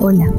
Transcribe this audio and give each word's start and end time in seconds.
Hola. 0.00 0.32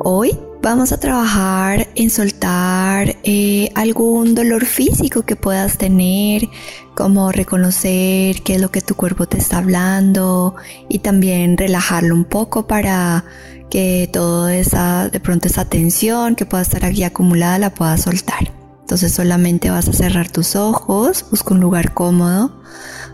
Hoy 0.00 0.38
vamos 0.60 0.92
a 0.92 1.00
trabajar 1.00 1.88
en 1.94 2.10
soltar 2.10 3.16
eh, 3.22 3.70
algún 3.74 4.34
dolor 4.34 4.66
físico 4.66 5.22
que 5.22 5.34
puedas 5.34 5.78
tener, 5.78 6.50
como 6.94 7.32
reconocer 7.32 8.42
qué 8.42 8.56
es 8.56 8.60
lo 8.60 8.70
que 8.70 8.82
tu 8.82 8.96
cuerpo 8.96 9.24
te 9.26 9.38
está 9.38 9.58
hablando 9.58 10.56
y 10.90 10.98
también 10.98 11.56
relajarlo 11.56 12.14
un 12.14 12.26
poco 12.26 12.66
para 12.66 13.24
que 13.70 14.10
toda 14.12 14.54
esa, 14.54 15.08
de 15.08 15.20
pronto 15.20 15.48
esa 15.48 15.64
tensión 15.64 16.34
que 16.34 16.44
pueda 16.44 16.62
estar 16.62 16.84
aquí 16.84 17.02
acumulada 17.02 17.58
la 17.58 17.70
puedas 17.70 18.02
soltar. 18.02 18.63
Entonces 18.84 19.14
solamente 19.14 19.70
vas 19.70 19.88
a 19.88 19.94
cerrar 19.94 20.30
tus 20.30 20.56
ojos, 20.56 21.24
busca 21.30 21.54
un 21.54 21.60
lugar 21.60 21.94
cómodo, 21.94 22.52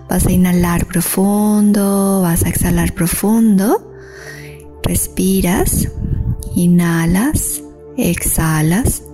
vas 0.09 0.27
a 0.27 0.33
inhalar 0.33 0.85
profundo, 0.87 2.23
vas 2.23 2.45
a 2.45 2.49
exhalar 2.49 2.93
profundo, 2.93 3.95
respiras, 4.83 5.87
inhalas, 6.57 7.63
exhalas 7.97 9.05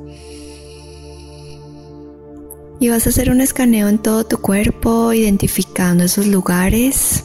y 2.80 2.88
vas 2.88 3.06
a 3.06 3.11
hacer 3.11 3.30
un 3.30 3.42
escaneo 3.42 3.88
en 3.88 3.98
todo 3.98 4.25
tu 4.25 4.38
cuerpo 4.38 5.12
identificando 5.12 6.05
esos 6.05 6.27
lugares 6.27 7.25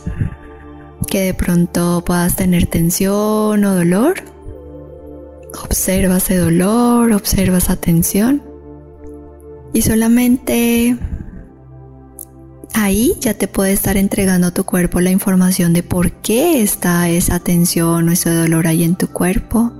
que 1.08 1.22
de 1.22 1.34
pronto 1.34 2.03
puedas 2.05 2.36
tener 2.36 2.67
tensión 2.67 3.63
o 3.63 3.75
dolor. 3.75 4.16
Observa 5.63 6.17
ese 6.17 6.36
dolor, 6.36 7.13
observa 7.13 7.59
esa 7.59 7.77
tensión. 7.77 8.51
Y 9.73 9.81
solamente 9.81 10.98
ahí 12.73 13.13
ya 13.20 13.34
te 13.34 13.48
puede 13.48 13.71
estar 13.71 13.97
entregando 13.97 14.47
a 14.47 14.53
tu 14.53 14.66
cuerpo 14.66 14.99
la 14.99 15.11
información 15.11 15.73
de 15.73 15.84
por 15.84 16.11
qué 16.11 16.61
está 16.61 17.09
esa 17.09 17.39
tensión 17.39 18.09
o 18.09 18.11
ese 18.11 18.30
dolor 18.34 18.67
ahí 18.67 18.83
en 18.83 18.95
tu 18.95 19.08
cuerpo. 19.08 19.72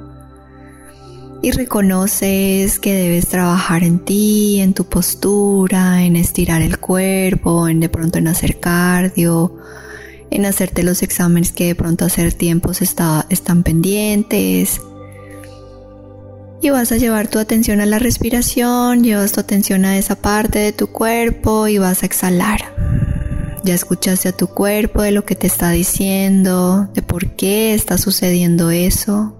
Y 1.44 1.52
reconoces 1.52 2.80
que 2.80 2.94
debes 2.94 3.28
trabajar 3.28 3.84
en 3.84 4.00
ti, 4.00 4.60
en 4.60 4.74
tu 4.74 4.86
postura, 4.86 6.04
en 6.04 6.16
estirar 6.16 6.62
el 6.62 6.78
cuerpo, 6.78 7.68
en 7.68 7.80
de 7.80 7.90
pronto 7.90 8.20
en 8.20 8.28
hacer 8.28 8.60
cardio, 8.60 9.58
en 10.30 10.46
hacerte 10.46 10.84
los 10.84 11.02
exámenes 11.02 11.52
que 11.52 11.66
de 11.66 11.76
pronto 11.76 12.06
hacer 12.06 12.34
tiempos 12.34 12.84
está, 12.84 13.26
están 13.30 13.64
pendientes 13.64 14.82
y 16.62 16.70
vas 16.70 16.92
a 16.92 16.98
llevar 16.98 17.28
tu 17.28 17.40
atención 17.40 17.82
a 17.82 17.88
la 17.88 17.98
respiración, 17.98 19.04
llevas 19.04 19.32
tu 19.32 19.40
atención 19.40 19.84
a 19.84 19.98
esa 19.98 20.16
parte 20.16 20.60
de 20.60 20.72
tu 20.72 20.88
cuerpo 20.88 21.68
y 21.68 21.80
vas 21.80 22.04
a 22.04 22.06
exhalar. 22.06 22.62
Ya 23.64 23.74
escuchaste 23.74 24.30
a 24.30 24.38
tu 24.38 24.48
cuerpo 24.48 25.02
de 25.02 25.12
lo 25.12 25.26
que 25.26 25.36
te 25.36 25.48
está 25.48 25.72
diciendo, 25.72 26.90
de 26.94 27.02
por 27.02 27.32
qué 27.32 27.74
está 27.74 27.98
sucediendo 27.98 28.70
eso. 28.70 29.36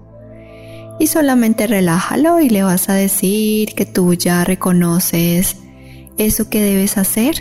Y 0.98 1.06
solamente 1.06 1.66
relájalo 1.66 2.40
y 2.40 2.48
le 2.48 2.64
vas 2.64 2.88
a 2.88 2.94
decir 2.94 3.74
que 3.74 3.86
tú 3.86 4.14
ya 4.14 4.44
reconoces 4.44 5.56
eso 6.18 6.50
que 6.50 6.60
debes 6.60 6.98
hacer 6.98 7.36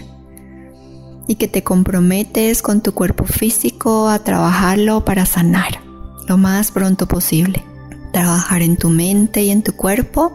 y 1.27 1.35
que 1.35 1.47
te 1.47 1.63
comprometes 1.63 2.61
con 2.61 2.81
tu 2.81 2.93
cuerpo 2.93 3.25
físico 3.25 4.09
a 4.09 4.19
trabajarlo 4.19 5.05
para 5.05 5.25
sanar 5.25 5.81
lo 6.27 6.37
más 6.37 6.71
pronto 6.71 7.07
posible 7.07 7.63
trabajar 8.11 8.61
en 8.61 8.77
tu 8.77 8.89
mente 8.89 9.43
y 9.43 9.49
en 9.49 9.63
tu 9.63 9.75
cuerpo. 9.75 10.31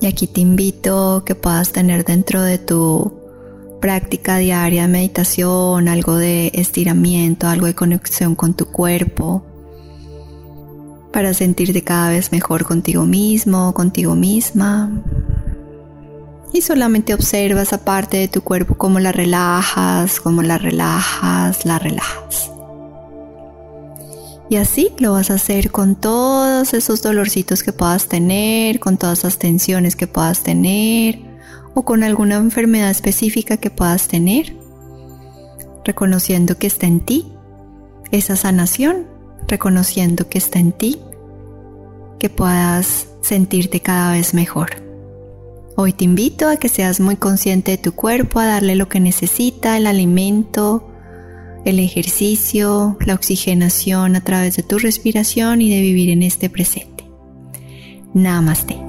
Y 0.00 0.06
aquí 0.06 0.26
te 0.26 0.40
invito 0.40 1.22
que 1.24 1.34
puedas 1.34 1.72
tener 1.72 2.04
dentro 2.04 2.42
de 2.42 2.58
tu 2.58 3.12
práctica 3.82 4.38
diaria 4.38 4.82
de 4.82 4.88
meditación, 4.88 5.88
algo 5.88 6.16
de 6.16 6.52
estiramiento, 6.54 7.48
algo 7.48 7.66
de 7.66 7.74
conexión 7.74 8.36
con 8.36 8.54
tu 8.54 8.66
cuerpo, 8.66 9.44
para 11.12 11.34
sentirte 11.34 11.82
cada 11.82 12.10
vez 12.10 12.30
mejor 12.30 12.64
contigo 12.64 13.04
mismo, 13.04 13.74
contigo 13.74 14.14
misma. 14.14 15.02
Y 16.52 16.62
solamente 16.62 17.12
observa 17.12 17.62
esa 17.62 17.84
parte 17.84 18.18
de 18.18 18.28
tu 18.28 18.42
cuerpo, 18.42 18.76
cómo 18.76 19.00
la 19.00 19.10
relajas, 19.10 20.20
cómo 20.20 20.42
la 20.42 20.58
relajas, 20.58 21.64
la 21.64 21.80
relajas. 21.80 22.51
Y 24.52 24.56
así 24.56 24.90
lo 24.98 25.12
vas 25.12 25.30
a 25.30 25.36
hacer 25.36 25.70
con 25.70 25.94
todos 25.94 26.74
esos 26.74 27.00
dolorcitos 27.00 27.62
que 27.62 27.72
puedas 27.72 28.06
tener, 28.06 28.80
con 28.80 28.98
todas 28.98 29.20
esas 29.20 29.38
tensiones 29.38 29.96
que 29.96 30.06
puedas 30.06 30.42
tener 30.42 31.20
o 31.72 31.86
con 31.86 32.02
alguna 32.02 32.36
enfermedad 32.36 32.90
específica 32.90 33.56
que 33.56 33.70
puedas 33.70 34.08
tener, 34.08 34.54
reconociendo 35.86 36.58
que 36.58 36.66
está 36.66 36.86
en 36.86 37.00
ti 37.00 37.32
esa 38.10 38.36
sanación, 38.36 39.06
reconociendo 39.48 40.28
que 40.28 40.36
está 40.36 40.58
en 40.58 40.72
ti, 40.72 41.00
que 42.18 42.28
puedas 42.28 43.06
sentirte 43.22 43.80
cada 43.80 44.12
vez 44.12 44.34
mejor. 44.34 44.82
Hoy 45.76 45.94
te 45.94 46.04
invito 46.04 46.46
a 46.50 46.58
que 46.58 46.68
seas 46.68 47.00
muy 47.00 47.16
consciente 47.16 47.70
de 47.70 47.78
tu 47.78 47.92
cuerpo, 47.92 48.38
a 48.38 48.44
darle 48.44 48.76
lo 48.76 48.90
que 48.90 49.00
necesita, 49.00 49.78
el 49.78 49.86
alimento, 49.86 50.91
el 51.64 51.78
ejercicio, 51.78 52.96
la 53.06 53.14
oxigenación 53.14 54.16
a 54.16 54.22
través 54.22 54.56
de 54.56 54.62
tu 54.62 54.78
respiración 54.78 55.60
y 55.62 55.70
de 55.70 55.80
vivir 55.80 56.10
en 56.10 56.22
este 56.22 56.50
presente. 56.50 57.04
Namaste. 58.14 58.81